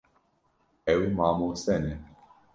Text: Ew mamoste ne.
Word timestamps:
Ew 0.93 1.01
mamoste 1.15 1.75
ne. 1.83 1.93